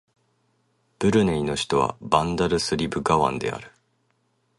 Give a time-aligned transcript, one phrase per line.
[0.97, 3.71] ブルネイの首都はバンダルスリブガワンである